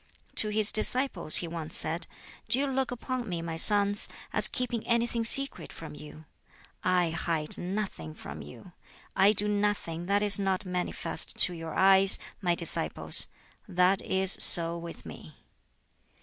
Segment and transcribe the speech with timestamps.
[0.37, 2.07] To his disciples he once said,
[2.49, 6.25] "Do you look upon me, my sons, as keeping anything secret from you?
[6.83, 8.71] I hide nothing from you.
[9.15, 13.27] I do nothing that is not manifest to your eyes, my disciples.
[13.67, 15.35] That is so with me."